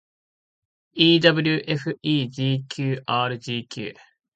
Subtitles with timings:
[1.07, 3.75] ewfegqrgq